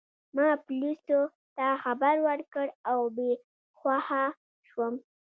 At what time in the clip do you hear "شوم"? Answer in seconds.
4.67-4.93